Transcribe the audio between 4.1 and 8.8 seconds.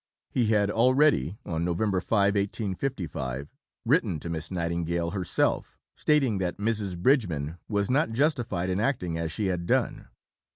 to Miss Nightingale herself, stating that Mrs. Bridgeman was not justified in